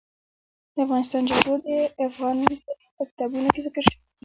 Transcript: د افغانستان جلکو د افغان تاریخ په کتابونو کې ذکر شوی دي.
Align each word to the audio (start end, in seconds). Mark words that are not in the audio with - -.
د 0.73 0.75
افغانستان 0.85 1.21
جلکو 1.29 1.53
د 1.65 1.67
افغان 2.07 2.35
تاریخ 2.47 2.59
په 2.97 3.03
کتابونو 3.09 3.47
کې 3.53 3.63
ذکر 3.65 3.83
شوی 3.87 3.97
دي. 3.99 4.05